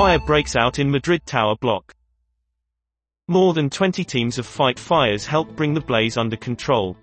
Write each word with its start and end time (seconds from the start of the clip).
Fire 0.00 0.18
breaks 0.18 0.56
out 0.56 0.78
in 0.78 0.90
Madrid 0.90 1.26
Tower 1.26 1.56
block. 1.56 1.94
More 3.28 3.52
than 3.52 3.68
20 3.68 4.02
teams 4.02 4.38
of 4.38 4.46
fight 4.46 4.78
fires 4.78 5.26
help 5.26 5.54
bring 5.54 5.74
the 5.74 5.80
blaze 5.82 6.16
under 6.16 6.38
control. 6.38 6.96